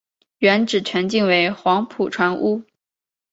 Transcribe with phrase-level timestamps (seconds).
[0.39, 2.63] 原址全境为黄埔船坞。